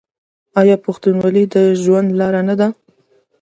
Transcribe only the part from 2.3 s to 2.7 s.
نه ده؟